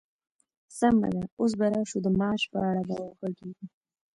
سمه 0.77 1.09
ده، 1.15 1.23
اوس 1.39 1.51
به 1.59 1.65
راشو 1.73 1.97
د 2.03 2.07
معاش 2.19 2.41
په 2.51 2.59
اړه 2.69 2.81
به 2.87 2.95
وغږيږو! 3.03 3.65